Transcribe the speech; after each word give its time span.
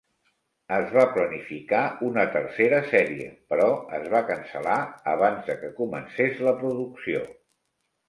Es 0.77 0.87
va 0.95 1.03
planificar 1.17 1.81
una 2.07 2.23
tercera 2.37 2.81
sèrie, 2.93 3.29
però 3.53 3.69
es 4.01 4.11
va 4.17 4.25
cancel·lar 4.33 4.81
abans 5.15 5.49
de 5.53 5.61
que 5.63 5.75
comences 5.81 6.47
la 6.51 6.59
producció. 6.67 7.27